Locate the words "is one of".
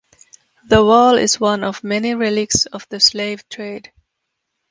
1.15-1.83